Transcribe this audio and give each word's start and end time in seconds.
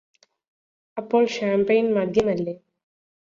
അപ്പോൾ 0.97 1.23
ഷാംപെയിന് 1.27 1.91
മദ്യമല്ലേ 1.97 2.55